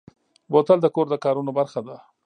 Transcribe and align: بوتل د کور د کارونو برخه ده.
بوتل 0.51 0.79
د 0.81 0.87
کور 0.95 1.07
د 1.09 1.15
کارونو 1.23 1.51
برخه 1.59 1.79
ده. 1.87 1.95